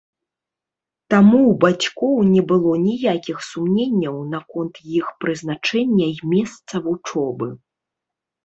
[1.13, 7.47] Таму ў бацькоў не было ніякіх сумненняў наконт іх прызначэння і месца вучобы.